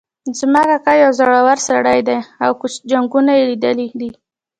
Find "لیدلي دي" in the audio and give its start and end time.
3.49-4.09